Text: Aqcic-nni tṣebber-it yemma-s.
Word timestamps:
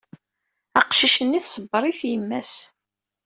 Aqcic-nni 0.79 1.41
tṣebber-it 1.41 2.01
yemma-s. 2.11 2.53